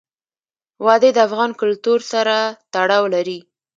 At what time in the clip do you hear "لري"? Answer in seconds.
3.15-3.39